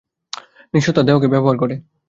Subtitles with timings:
[0.73, 1.75] নিজ সত্তার দেহকে ব্যবহার করে।